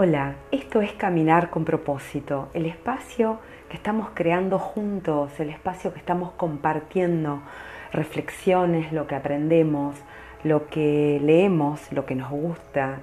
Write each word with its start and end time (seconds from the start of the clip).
Hola, 0.00 0.36
esto 0.52 0.80
es 0.80 0.92
Caminar 0.92 1.50
con 1.50 1.64
propósito, 1.64 2.50
el 2.54 2.66
espacio 2.66 3.40
que 3.68 3.76
estamos 3.76 4.10
creando 4.14 4.60
juntos, 4.60 5.40
el 5.40 5.50
espacio 5.50 5.92
que 5.92 5.98
estamos 5.98 6.30
compartiendo, 6.36 7.40
reflexiones, 7.92 8.92
lo 8.92 9.08
que 9.08 9.16
aprendemos, 9.16 9.96
lo 10.44 10.68
que 10.68 11.20
leemos, 11.20 11.90
lo 11.90 12.06
que 12.06 12.14
nos 12.14 12.30
gusta, 12.30 12.98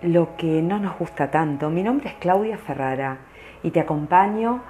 lo 0.00 0.34
que 0.38 0.62
no 0.62 0.78
nos 0.78 0.98
gusta 0.98 1.30
tanto. 1.30 1.68
Mi 1.68 1.82
nombre 1.82 2.08
es 2.08 2.14
Claudia 2.14 2.56
Ferrara 2.56 3.18
y 3.62 3.70
te 3.70 3.80
acompaño 3.80 4.62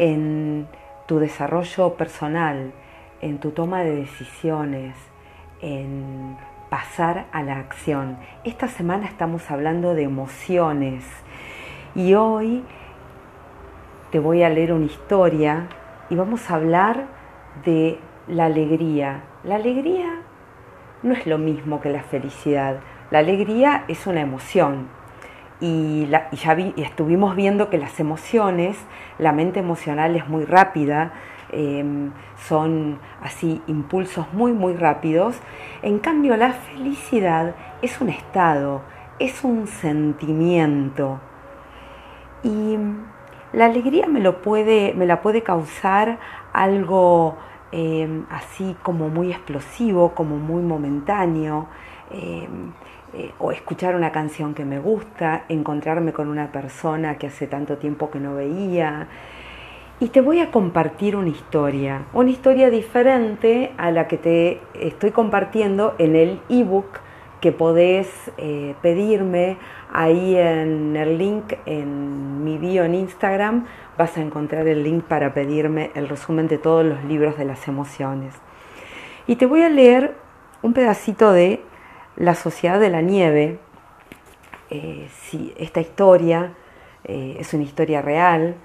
en 0.00 0.66
tu 1.06 1.20
desarrollo 1.20 1.94
personal, 1.94 2.72
en 3.20 3.38
tu 3.38 3.52
toma 3.52 3.84
de 3.84 3.94
decisiones, 3.94 4.96
en 5.62 6.36
pasar 6.68 7.26
a 7.32 7.42
la 7.42 7.58
acción. 7.58 8.18
Esta 8.44 8.68
semana 8.68 9.06
estamos 9.06 9.50
hablando 9.50 9.94
de 9.94 10.02
emociones 10.02 11.04
y 11.94 12.14
hoy 12.14 12.64
te 14.10 14.18
voy 14.18 14.42
a 14.42 14.50
leer 14.50 14.72
una 14.72 14.86
historia 14.86 15.68
y 16.10 16.14
vamos 16.14 16.50
a 16.50 16.54
hablar 16.54 17.06
de 17.64 17.98
la 18.26 18.46
alegría. 18.46 19.22
La 19.44 19.56
alegría 19.56 20.22
no 21.02 21.12
es 21.14 21.26
lo 21.26 21.38
mismo 21.38 21.80
que 21.80 21.90
la 21.90 22.02
felicidad. 22.02 22.80
La 23.10 23.20
alegría 23.20 23.84
es 23.88 24.06
una 24.06 24.20
emoción. 24.20 24.88
Y, 25.60 26.06
ya 26.06 26.52
estuvimos 26.76 27.34
viendo 27.34 27.68
que 27.68 27.78
las 27.78 27.98
emociones, 28.00 28.76
la 29.18 29.32
mente 29.32 29.60
emocional 29.60 30.14
es 30.14 30.28
muy 30.28 30.44
rápida, 30.44 31.12
Em, 31.50 32.12
son 32.46 32.98
así 33.22 33.62
impulsos 33.66 34.32
muy, 34.32 34.52
muy 34.52 34.74
rápidos. 34.74 35.40
En 35.82 35.98
cambio, 35.98 36.36
la 36.36 36.52
felicidad 36.52 37.54
es 37.80 38.00
un 38.00 38.10
estado, 38.10 38.82
es 39.18 39.44
un 39.44 39.66
sentimiento. 39.66 41.20
Y 42.42 42.76
la 43.52 43.64
alegría 43.66 44.06
me, 44.06 44.20
lo 44.20 44.42
puede, 44.42 44.92
me 44.94 45.06
la 45.06 45.22
puede 45.22 45.42
causar 45.42 46.18
algo 46.52 47.36
em, 47.72 48.24
así 48.30 48.76
como 48.82 49.08
muy 49.08 49.30
explosivo, 49.30 50.14
como 50.14 50.36
muy 50.36 50.62
momentáneo. 50.62 51.66
Em, 52.10 52.72
eh, 53.14 53.32
o 53.38 53.52
escuchar 53.52 53.94
una 53.94 54.12
canción 54.12 54.54
que 54.54 54.64
me 54.64 54.78
gusta, 54.78 55.44
encontrarme 55.48 56.12
con 56.12 56.28
una 56.28 56.52
persona 56.52 57.18
que 57.18 57.28
hace 57.28 57.46
tanto 57.46 57.76
tiempo 57.78 58.10
que 58.10 58.20
no 58.20 58.34
veía, 58.34 59.08
y 60.00 60.10
te 60.10 60.20
voy 60.20 60.38
a 60.38 60.52
compartir 60.52 61.16
una 61.16 61.30
historia, 61.30 62.02
una 62.12 62.30
historia 62.30 62.70
diferente 62.70 63.72
a 63.78 63.90
la 63.90 64.06
que 64.06 64.16
te 64.16 64.60
estoy 64.74 65.10
compartiendo 65.10 65.96
en 65.98 66.14
el 66.14 66.40
ebook 66.48 67.00
que 67.40 67.50
podés 67.50 68.08
eh, 68.36 68.74
pedirme 68.80 69.56
ahí 69.92 70.36
en 70.36 70.96
el 70.96 71.18
link 71.18 71.54
en 71.66 72.44
mi 72.44 72.58
bio 72.58 72.84
en 72.84 72.94
Instagram. 72.94 73.66
Vas 73.96 74.16
a 74.16 74.20
encontrar 74.20 74.68
el 74.68 74.84
link 74.84 75.02
para 75.02 75.34
pedirme 75.34 75.90
el 75.94 76.08
resumen 76.08 76.46
de 76.46 76.58
todos 76.58 76.84
los 76.84 77.02
libros 77.04 77.36
de 77.36 77.44
las 77.44 77.66
emociones. 77.66 78.34
Y 79.26 79.36
te 79.36 79.46
voy 79.46 79.62
a 79.62 79.68
leer 79.68 80.14
un 80.62 80.74
pedacito 80.74 81.32
de 81.32 81.60
La 82.18 82.34
Sociedad 82.34 82.80
de 82.80 82.90
la 82.90 83.00
Nieve. 83.00 83.58
Eh, 84.70 85.08
esta 85.56 85.80
historia 85.80 86.52
eh, 87.04 87.36
es 87.38 87.54
una 87.54 87.62
historia 87.62 88.02
real 88.02 88.56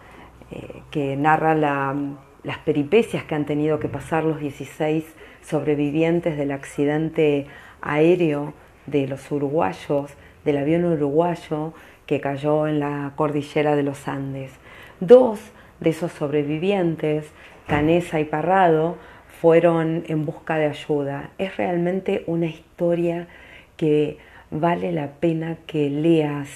eh, 0.50 0.82
que 0.90 1.16
narra 1.16 1.54
las 1.54 2.58
peripecias 2.66 3.26
que 3.26 3.36
han 3.36 3.46
tenido 3.46 3.78
que 3.78 3.90
pasar 3.90 4.24
los 4.24 4.40
16 4.40 5.06
sobrevivientes 5.44 6.36
del 6.36 6.52
accidente 6.52 7.46
aéreo 7.80 8.56
de 8.88 9.08
los 9.08 9.31
uruguayos, 9.31 10.09
del 10.44 10.58
avión 10.58 10.86
uruguayo 10.86 11.74
que 12.08 12.20
cayó 12.20 12.66
en 12.66 12.80
la 12.80 13.14
cordillera 13.16 13.76
de 13.76 13.84
los 13.84 14.08
Andes. 14.08 14.52
Dos 15.00 15.40
de 15.80 15.92
esos 15.92 16.12
sobrevivientes, 16.12 17.31
Canesa 17.68 18.20
y 18.20 18.26
Parrado, 18.26 18.97
fueron 19.44 20.06
en 20.08 20.26
busca 20.26 20.56
de 20.58 20.68
ayuda. 20.68 21.31
Es 21.38 21.58
realmente 21.58 22.24
una 22.28 22.46
historia 22.46 23.28
que 23.76 24.18
vale 24.52 24.94
la 24.94 25.16
pena 25.20 25.58
que 25.68 25.90
leas, 25.90 26.48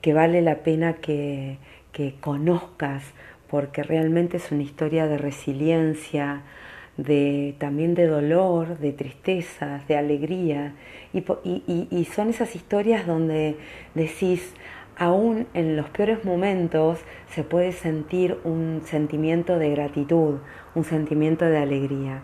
que 0.00 0.14
vale 0.14 0.40
la 0.40 0.60
pena 0.60 0.94
que, 0.94 1.58
que 1.92 2.14
conozcas, 2.20 3.02
porque 3.50 3.82
realmente 3.82 4.38
es 4.38 4.50
una 4.50 4.62
historia 4.62 5.06
de 5.08 5.18
resiliencia, 5.18 6.40
de, 6.96 7.54
también 7.58 7.94
de 7.94 8.06
dolor, 8.06 8.78
de 8.78 8.92
tristezas, 8.94 9.86
de 9.86 9.98
alegría. 9.98 10.72
Y, 11.12 12.08
son 12.14 12.30
esas 12.30 12.56
historias 12.56 13.06
donde 13.06 13.56
decís, 13.94 14.54
aún 15.02 15.48
en 15.52 15.76
los 15.76 15.90
peores 15.90 16.24
momentos 16.24 17.00
se 17.28 17.42
puede 17.42 17.72
sentir 17.72 18.38
un 18.44 18.82
sentimiento 18.84 19.58
de 19.58 19.70
gratitud, 19.70 20.36
un 20.76 20.84
sentimiento 20.84 21.44
de 21.44 21.58
alegría. 21.58 22.22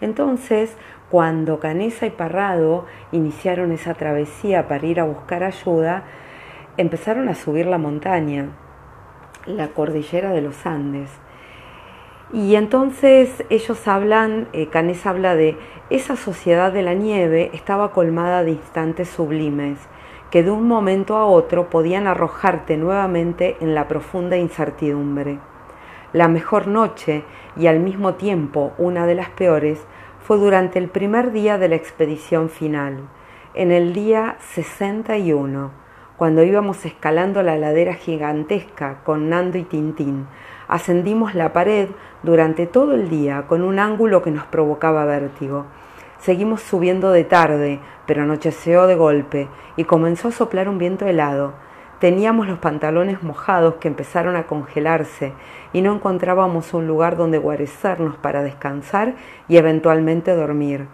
Entonces, 0.00 0.76
cuando 1.10 1.58
Canesa 1.58 2.06
y 2.06 2.10
Parrado 2.10 2.86
iniciaron 3.10 3.72
esa 3.72 3.94
travesía 3.94 4.68
para 4.68 4.86
ir 4.86 5.00
a 5.00 5.04
buscar 5.04 5.42
ayuda, 5.42 6.04
empezaron 6.76 7.28
a 7.28 7.34
subir 7.34 7.66
la 7.66 7.78
montaña 7.78 8.50
la 9.46 9.68
cordillera 9.68 10.30
de 10.30 10.40
los 10.40 10.66
Andes. 10.66 11.10
Y 12.32 12.54
entonces 12.54 13.44
ellos 13.50 13.88
hablan, 13.88 14.46
eh, 14.52 14.68
Canes 14.68 15.04
habla 15.04 15.34
de 15.34 15.56
esa 15.90 16.14
sociedad 16.14 16.72
de 16.72 16.82
la 16.82 16.94
nieve 16.94 17.50
estaba 17.54 17.90
colmada 17.90 18.44
de 18.44 18.52
instantes 18.52 19.08
sublimes 19.08 19.78
que 20.30 20.42
de 20.42 20.50
un 20.50 20.68
momento 20.68 21.16
a 21.16 21.26
otro 21.26 21.68
podían 21.70 22.06
arrojarte 22.06 22.76
nuevamente 22.76 23.56
en 23.60 23.74
la 23.74 23.88
profunda 23.88 24.36
incertidumbre. 24.36 25.38
La 26.12 26.28
mejor 26.28 26.66
noche 26.66 27.24
y 27.56 27.66
al 27.66 27.80
mismo 27.80 28.14
tiempo 28.14 28.72
una 28.78 29.06
de 29.06 29.14
las 29.14 29.30
peores 29.30 29.84
fue 30.20 30.38
durante 30.38 30.78
el 30.78 30.88
primer 30.88 31.32
día 31.32 31.58
de 31.58 31.68
la 31.68 31.76
expedición 31.76 32.48
final, 32.48 33.08
en 33.54 33.72
el 33.72 33.92
día 33.92 34.36
61, 34.40 35.72
cuando 36.16 36.44
íbamos 36.44 36.84
escalando 36.84 37.42
la 37.42 37.56
ladera 37.56 37.94
gigantesca 37.94 39.00
con 39.04 39.28
Nando 39.28 39.58
y 39.58 39.64
Tintín. 39.64 40.26
Ascendimos 40.68 41.34
la 41.34 41.52
pared 41.52 41.88
durante 42.22 42.66
todo 42.66 42.94
el 42.94 43.08
día 43.08 43.46
con 43.48 43.62
un 43.62 43.78
ángulo 43.78 44.22
que 44.22 44.30
nos 44.30 44.44
provocaba 44.44 45.04
vértigo. 45.04 45.66
Seguimos 46.20 46.60
subiendo 46.60 47.12
de 47.12 47.24
tarde, 47.24 47.80
pero 48.04 48.22
anocheció 48.22 48.86
de 48.86 48.94
golpe 48.94 49.48
y 49.76 49.84
comenzó 49.84 50.28
a 50.28 50.32
soplar 50.32 50.68
un 50.68 50.76
viento 50.76 51.06
helado. 51.06 51.54
Teníamos 51.98 52.46
los 52.46 52.58
pantalones 52.58 53.22
mojados 53.22 53.76
que 53.76 53.88
empezaron 53.88 54.36
a 54.36 54.46
congelarse 54.46 55.32
y 55.72 55.80
no 55.80 55.94
encontrábamos 55.94 56.74
un 56.74 56.86
lugar 56.86 57.16
donde 57.16 57.38
guarecernos 57.38 58.16
para 58.16 58.42
descansar 58.42 59.14
y 59.48 59.56
eventualmente 59.56 60.36
dormir. 60.36 60.88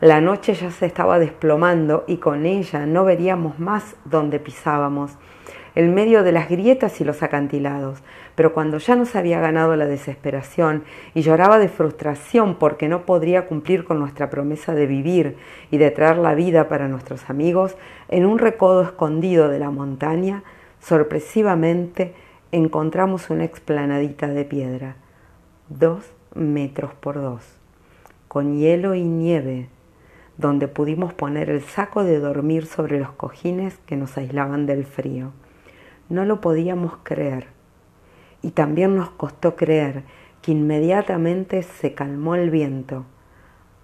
La 0.00 0.20
noche 0.20 0.52
ya 0.52 0.70
se 0.70 0.84
estaba 0.84 1.18
desplomando 1.18 2.04
y 2.06 2.18
con 2.18 2.44
ella 2.44 2.84
no 2.84 3.06
veríamos 3.06 3.58
más 3.58 3.96
dónde 4.04 4.40
pisábamos, 4.40 5.16
en 5.76 5.94
medio 5.94 6.24
de 6.24 6.32
las 6.32 6.48
grietas 6.48 7.00
y 7.00 7.04
los 7.04 7.22
acantilados. 7.22 8.02
Pero 8.34 8.52
cuando 8.52 8.78
ya 8.78 8.96
nos 8.96 9.14
había 9.14 9.38
ganado 9.38 9.76
la 9.76 9.86
desesperación 9.86 10.82
y 11.14 11.20
lloraba 11.20 11.58
de 11.58 11.68
frustración 11.68 12.56
porque 12.56 12.88
no 12.88 13.02
podría 13.02 13.46
cumplir 13.46 13.84
con 13.84 14.00
nuestra 14.00 14.28
promesa 14.28 14.74
de 14.74 14.86
vivir 14.86 15.36
y 15.70 15.78
de 15.78 15.92
traer 15.92 16.16
la 16.16 16.34
vida 16.34 16.68
para 16.68 16.88
nuestros 16.88 17.30
amigos, 17.30 17.76
en 18.08 18.26
un 18.26 18.38
recodo 18.38 18.82
escondido 18.82 19.48
de 19.48 19.60
la 19.60 19.70
montaña, 19.70 20.42
sorpresivamente 20.80 22.14
encontramos 22.50 23.30
una 23.30 23.44
explanadita 23.44 24.28
de 24.28 24.44
piedra, 24.44 24.96
dos 25.68 26.02
metros 26.34 26.94
por 26.94 27.16
dos, 27.16 27.44
con 28.28 28.58
hielo 28.58 28.94
y 28.94 29.04
nieve 29.04 29.68
donde 30.38 30.68
pudimos 30.68 31.14
poner 31.14 31.48
el 31.48 31.62
saco 31.62 32.04
de 32.04 32.18
dormir 32.18 32.66
sobre 32.66 33.00
los 33.00 33.10
cojines 33.12 33.78
que 33.86 33.96
nos 33.96 34.16
aislaban 34.18 34.66
del 34.66 34.84
frío. 34.84 35.32
No 36.08 36.24
lo 36.24 36.40
podíamos 36.40 36.98
creer. 37.02 37.48
Y 38.42 38.50
también 38.50 38.96
nos 38.96 39.10
costó 39.10 39.56
creer 39.56 40.04
que 40.42 40.52
inmediatamente 40.52 41.62
se 41.62 41.94
calmó 41.94 42.34
el 42.34 42.50
viento, 42.50 43.04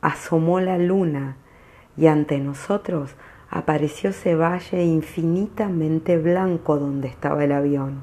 asomó 0.00 0.60
la 0.60 0.78
luna 0.78 1.36
y 1.96 2.06
ante 2.06 2.38
nosotros 2.38 3.14
apareció 3.50 4.10
ese 4.10 4.34
valle 4.34 4.84
infinitamente 4.84 6.18
blanco 6.18 6.78
donde 6.78 7.08
estaba 7.08 7.44
el 7.44 7.52
avión 7.52 8.02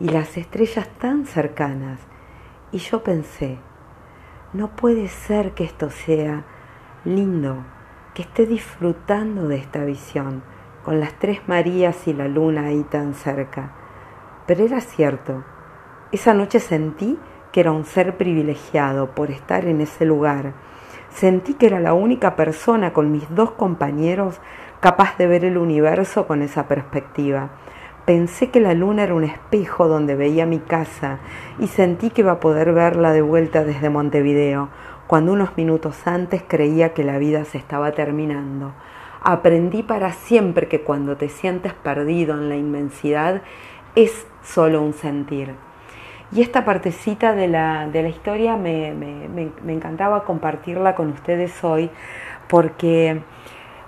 y 0.00 0.08
las 0.08 0.36
estrellas 0.36 0.88
tan 0.98 1.26
cercanas. 1.26 2.00
Y 2.72 2.78
yo 2.78 3.02
pensé, 3.02 3.58
no 4.52 4.68
puede 4.76 5.08
ser 5.08 5.52
que 5.52 5.64
esto 5.64 5.90
sea 5.90 6.44
lindo, 7.04 7.64
que 8.14 8.22
esté 8.22 8.46
disfrutando 8.46 9.48
de 9.48 9.56
esta 9.56 9.84
visión, 9.84 10.42
con 10.84 11.00
las 11.00 11.14
tres 11.18 11.40
Marías 11.46 12.06
y 12.08 12.12
la 12.12 12.28
luna 12.28 12.66
ahí 12.66 12.82
tan 12.84 13.14
cerca. 13.14 13.72
Pero 14.46 14.64
era 14.64 14.80
cierto, 14.80 15.44
esa 16.10 16.34
noche 16.34 16.60
sentí 16.60 17.18
que 17.52 17.60
era 17.60 17.72
un 17.72 17.84
ser 17.84 18.16
privilegiado 18.16 19.14
por 19.14 19.30
estar 19.30 19.66
en 19.66 19.80
ese 19.80 20.04
lugar. 20.04 20.52
Sentí 21.10 21.54
que 21.54 21.66
era 21.66 21.80
la 21.80 21.92
única 21.92 22.36
persona 22.36 22.92
con 22.92 23.12
mis 23.12 23.32
dos 23.34 23.52
compañeros 23.52 24.40
capaz 24.80 25.16
de 25.18 25.26
ver 25.26 25.44
el 25.44 25.58
universo 25.58 26.26
con 26.26 26.42
esa 26.42 26.66
perspectiva. 26.66 27.50
Pensé 28.04 28.50
que 28.50 28.60
la 28.60 28.74
luna 28.74 29.04
era 29.04 29.14
un 29.14 29.22
espejo 29.22 29.86
donde 29.86 30.16
veía 30.16 30.44
mi 30.44 30.58
casa 30.58 31.20
y 31.60 31.68
sentí 31.68 32.10
que 32.10 32.22
iba 32.22 32.32
a 32.32 32.40
poder 32.40 32.72
verla 32.72 33.12
de 33.12 33.22
vuelta 33.22 33.62
desde 33.62 33.90
Montevideo, 33.90 34.70
cuando 35.06 35.32
unos 35.32 35.56
minutos 35.56 36.06
antes 36.06 36.42
creía 36.46 36.94
que 36.94 37.04
la 37.04 37.18
vida 37.18 37.44
se 37.44 37.58
estaba 37.58 37.92
terminando. 37.92 38.72
Aprendí 39.24 39.82
para 39.82 40.12
siempre 40.12 40.68
que 40.68 40.82
cuando 40.82 41.16
te 41.16 41.28
sientes 41.28 41.74
perdido 41.74 42.34
en 42.34 42.48
la 42.48 42.56
inmensidad 42.56 43.42
es 43.94 44.26
solo 44.42 44.82
un 44.82 44.92
sentir. 44.92 45.54
Y 46.32 46.40
esta 46.40 46.64
partecita 46.64 47.32
de 47.34 47.46
la, 47.46 47.88
de 47.88 48.02
la 48.02 48.08
historia 48.08 48.56
me, 48.56 48.92
me 48.94 49.72
encantaba 49.72 50.24
compartirla 50.24 50.94
con 50.94 51.10
ustedes 51.10 51.62
hoy 51.62 51.90
porque 52.48 53.22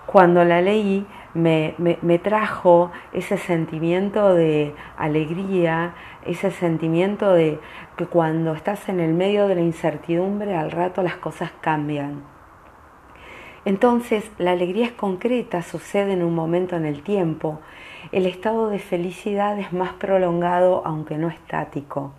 cuando 0.07 0.45
la 0.45 0.61
leí 0.61 1.07
me, 1.35 1.75
me, 1.79 2.19
trajo 2.19 2.93
ese 3.13 3.37
sentimiento 3.37 4.35
de 4.35 4.75
alegría, 4.97 5.95
ese 6.25 6.51
sentimiento 6.51 7.33
de 7.33 7.59
que 7.97 8.07
cuando 8.07 8.55
estás 8.55 8.89
en 8.89 9.01
el 9.01 9.13
medio 9.13 9.49
de 9.49 9.57
la 9.57 9.61
incertidumbre 9.61 10.57
al 10.57 10.71
rato 10.71 11.03
las 11.03 11.17
cosas 11.17 11.51
cambian. 11.61 12.34
Entonces 13.65 14.31
la 14.39 14.53
alegría 14.53 14.87
es 14.87 14.93
concreta, 14.93 15.63
sucede 15.63 16.13
en 16.13 16.23
un 16.23 16.35
momento 16.35 16.77
en 16.77 16.85
el 16.85 17.03
tiempo. 17.03 17.61
El 18.13 18.27
estado 18.27 18.69
de 18.69 18.79
felicidad 18.79 19.59
es 19.59 19.73
más 19.73 19.95
prolongado 19.95 20.83
aunque 20.85 21.17
no 21.17 21.29
estático. 21.29 22.13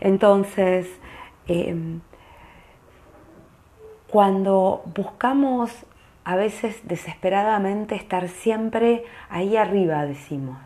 Entonces, 0.00 0.86
em, 1.46 2.00
cuando 4.10 4.82
buscamos 4.94 5.86
a 6.24 6.36
veces 6.36 6.80
desesperadamente 6.84 7.94
estar 7.94 8.28
siempre 8.28 9.04
ahí 9.30 9.56
arriba, 9.56 10.04
decimos, 10.04 10.58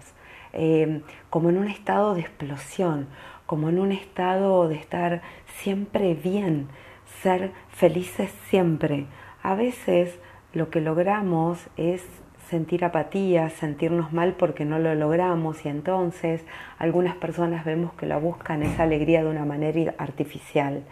em, 0.53 1.03
como 1.31 1.51
en 1.51 1.59
un 1.59 1.69
estado 1.69 2.15
de 2.15 2.21
explosión, 2.23 3.07
como 3.47 3.69
en 3.69 3.79
un 3.79 3.93
estado 3.93 4.69
de 4.69 4.75
estar 4.75 5.23
siempre 5.61 6.15
bien, 6.15 6.69
ser 7.23 7.53
felices 7.71 8.31
siempre. 8.49 9.07
A 9.43 9.55
veces 9.55 10.19
lo 10.53 10.71
que 10.71 10.81
logramos 10.81 11.69
es 11.77 12.05
sentir 12.49 12.85
apatía, 12.85 13.49
sentirnos 13.49 14.13
mal 14.13 14.35
porque 14.35 14.65
no 14.65 14.79
lo 14.79 14.95
logramos 14.95 15.65
y 15.65 15.69
entonces 15.69 16.45
algunas 16.79 17.17
personas 17.17 17.65
vemos 17.65 17.95
que 17.95 18.07
la 18.07 18.19
buscan 18.19 18.63
esa 18.63 18.83
alegría 18.83 19.23
de 19.23 19.31
una 19.31 19.45
manera 19.45 19.95
artificial. 19.97 20.85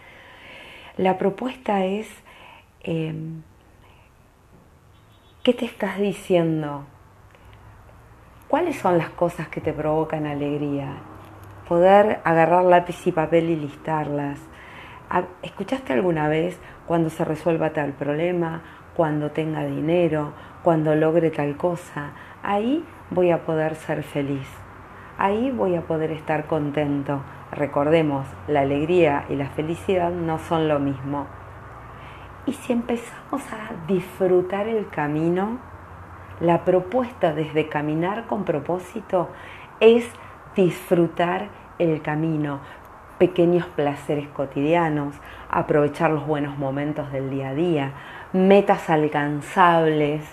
La 0.96 1.18
propuesta 1.18 1.84
es, 1.84 2.08
em, 2.82 3.42
¿qué 5.42 5.52
te 5.52 5.66
estás 5.66 5.98
diciendo? 5.98 6.86
¿Cuáles 8.48 8.76
son 8.76 8.98
las 8.98 9.10
cosas 9.10 9.48
que 9.48 9.60
te 9.60 9.72
provocan 9.72 10.26
alegría? 10.26 10.96
Poder 11.68 12.20
agarrar 12.24 12.64
lápiz 12.64 13.06
y 13.06 13.12
papel 13.12 13.50
y 13.50 13.56
listarlas. 13.56 14.40
¿Escuchaste 15.42 15.92
alguna 15.92 16.28
vez 16.28 16.60
cuando 16.86 17.10
se 17.10 17.24
resuelva 17.24 17.70
tal 17.70 17.94
problema, 17.94 18.62
cuando 18.94 19.32
tenga 19.32 19.64
dinero, 19.64 20.32
cuando 20.62 20.94
logre 20.94 21.30
tal 21.30 21.56
cosa, 21.56 22.12
ahí 22.44 22.84
voy 23.10 23.32
a 23.32 23.44
poder 23.44 23.74
ser 23.74 24.04
feliz, 24.04 24.46
ahí 25.18 25.50
voy 25.50 25.74
a 25.74 25.82
poder 25.82 26.12
estar 26.12 26.46
contento. 26.46 27.22
Recordemos, 27.50 28.24
la 28.46 28.60
alegría 28.60 29.24
y 29.28 29.34
la 29.34 29.48
felicidad 29.48 30.12
no 30.12 30.38
son 30.38 30.68
lo 30.68 30.78
mismo. 30.78 31.26
Y 32.46 32.52
si 32.52 32.72
empezamos 32.72 33.42
a 33.52 33.86
disfrutar 33.88 34.68
el 34.68 34.88
camino, 34.90 35.58
la 36.38 36.64
propuesta 36.64 37.32
desde 37.32 37.68
caminar 37.68 38.28
con 38.28 38.44
propósito 38.44 39.28
es 39.80 40.08
disfrutar 40.54 41.48
el 41.80 42.02
camino, 42.02 42.60
pequeños 43.20 43.66
placeres 43.66 44.28
cotidianos, 44.28 45.14
aprovechar 45.50 46.10
los 46.10 46.26
buenos 46.26 46.56
momentos 46.56 47.12
del 47.12 47.28
día 47.28 47.50
a 47.50 47.54
día, 47.54 47.92
metas 48.32 48.88
alcanzables, 48.88 50.24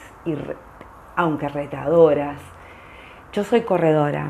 aunque 1.18 1.50
retadoras. 1.50 2.39
Yo 3.34 3.44
soy 3.44 3.63
corredora, 3.63 4.30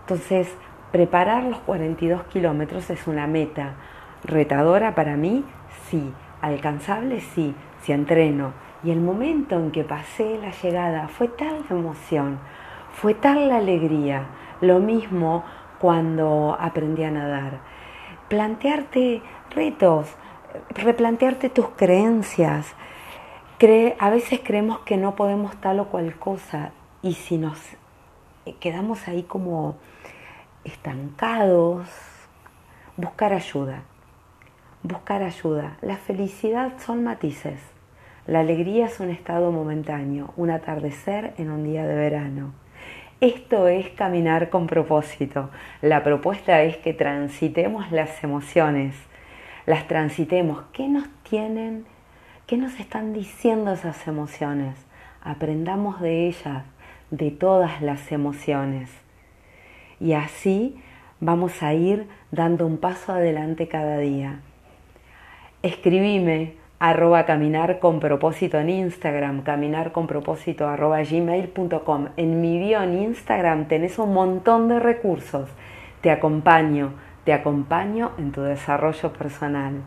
entonces 0.00 0.56
preparar 0.92 1.44
los 1.44 1.58
42 1.58 2.22
kilómetros 2.24 2.88
es 2.88 3.06
una 3.06 3.26
meta. 3.26 3.74
Retadora 4.24 4.94
para 4.94 5.16
mí, 5.16 5.44
sí. 5.90 6.10
Alcanzable, 6.40 7.20
sí, 7.20 7.54
si 7.82 7.92
entreno. 7.92 8.54
Y 8.82 8.92
el 8.92 9.00
momento 9.00 9.56
en 9.56 9.72
que 9.72 9.84
pasé 9.84 10.38
la 10.38 10.52
llegada 10.52 11.08
fue 11.08 11.28
tal 11.28 11.66
la 11.68 11.76
emoción, 11.76 12.38
fue 12.94 13.12
tal 13.12 13.50
la 13.50 13.58
alegría. 13.58 14.22
Lo 14.62 14.78
mismo 14.78 15.44
cuando 15.78 16.56
aprendí 16.58 17.04
a 17.04 17.10
nadar. 17.10 17.60
Plantearte 18.30 19.22
retos, 19.50 20.06
replantearte 20.70 21.50
tus 21.50 21.66
creencias, 21.70 22.74
a 23.98 24.08
veces 24.08 24.38
creemos 24.44 24.78
que 24.86 24.96
no 24.96 25.16
podemos 25.16 25.56
tal 25.60 25.80
o 25.80 25.88
cual 25.88 26.14
cosa 26.14 26.70
y 27.02 27.14
si 27.14 27.38
nos 27.38 27.58
quedamos 28.60 29.08
ahí 29.08 29.24
como 29.24 29.78
estancados, 30.62 31.88
buscar 32.96 33.32
ayuda, 33.32 33.82
buscar 34.84 35.24
ayuda. 35.24 35.76
La 35.82 35.96
felicidad 35.96 36.74
son 36.78 37.02
matices, 37.02 37.60
la 38.28 38.38
alegría 38.38 38.86
es 38.86 39.00
un 39.00 39.10
estado 39.10 39.50
momentáneo, 39.50 40.32
un 40.36 40.50
atardecer 40.50 41.34
en 41.36 41.50
un 41.50 41.64
día 41.64 41.84
de 41.84 41.96
verano. 41.96 42.59
Esto 43.20 43.68
es 43.68 43.90
caminar 43.90 44.48
con 44.48 44.66
propósito. 44.66 45.50
La 45.82 46.02
propuesta 46.02 46.62
es 46.62 46.78
que 46.78 46.94
transitemos 46.94 47.92
las 47.92 48.24
emociones, 48.24 48.94
las 49.66 49.86
transitemos. 49.86 50.62
¿Qué 50.72 50.88
nos 50.88 51.06
tienen? 51.28 51.84
¿Qué 52.46 52.56
nos 52.56 52.80
están 52.80 53.12
diciendo 53.12 53.74
esas 53.74 54.08
emociones? 54.08 54.74
Aprendamos 55.22 56.00
de 56.00 56.28
ellas, 56.28 56.64
de 57.10 57.30
todas 57.30 57.82
las 57.82 58.10
emociones. 58.10 58.88
Y 60.00 60.14
así 60.14 60.80
vamos 61.20 61.62
a 61.62 61.74
ir 61.74 62.08
dando 62.30 62.66
un 62.66 62.78
paso 62.78 63.12
adelante 63.12 63.68
cada 63.68 63.98
día. 63.98 64.40
Escribime 65.62 66.54
arroba 66.80 67.26
caminar 67.26 67.78
con 67.78 68.00
propósito 68.00 68.58
en 68.58 68.70
Instagram, 68.70 69.42
caminar 69.42 69.92
con 69.92 70.06
propósito 70.06 70.66
arroba. 70.66 71.02
En 71.02 72.40
mi 72.40 72.58
bio 72.58 72.82
en 72.82 73.02
Instagram 73.02 73.68
tenés 73.68 73.98
un 73.98 74.14
montón 74.14 74.66
de 74.68 74.80
recursos. 74.80 75.50
Te 76.00 76.10
acompaño, 76.10 76.94
te 77.24 77.34
acompaño 77.34 78.12
en 78.16 78.32
tu 78.32 78.40
desarrollo 78.40 79.12
personal. 79.12 79.82